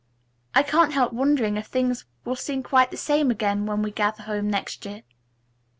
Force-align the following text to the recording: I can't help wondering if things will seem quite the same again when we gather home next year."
I 0.55 0.63
can't 0.63 0.93
help 0.93 1.13
wondering 1.13 1.57
if 1.57 1.67
things 1.67 2.05
will 2.25 2.35
seem 2.35 2.63
quite 2.63 2.89
the 2.89 2.97
same 2.97 3.29
again 3.29 3.67
when 3.67 3.83
we 3.83 3.91
gather 3.91 4.23
home 4.23 4.49
next 4.49 4.83
year." 4.83 5.03